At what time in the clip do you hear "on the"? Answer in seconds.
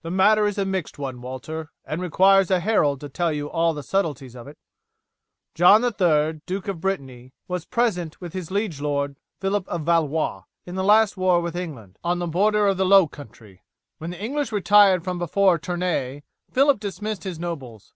12.02-12.26